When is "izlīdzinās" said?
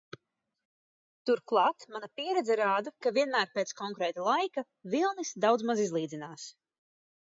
5.89-6.53